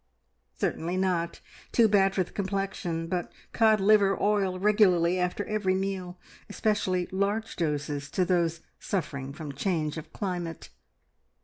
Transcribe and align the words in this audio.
"Certainly 0.57 0.97
not! 0.97 1.41
Too 1.71 1.87
bad 1.87 2.15
for 2.15 2.23
the 2.23 2.31
complexion, 2.31 3.05
but 3.05 3.31
cod 3.53 3.79
liver 3.79 4.19
oil 4.19 4.57
regularly 4.57 5.19
after 5.19 5.45
every 5.45 5.75
meal. 5.75 6.17
Especially 6.49 7.07
large 7.11 7.55
doses 7.55 8.09
to 8.09 8.25
those 8.25 8.61
suffering 8.79 9.31
from 9.31 9.51
change 9.51 9.99
of 9.99 10.11
climate!" 10.11 10.69